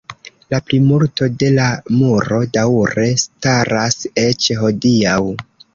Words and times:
La 0.53 0.59
plimulto 0.69 1.27
de 1.43 1.51
la 1.57 1.67
muro 1.99 2.41
daŭre 2.59 3.07
staras 3.27 4.03
eĉ 4.27 4.53
hodiaŭ. 4.65 5.19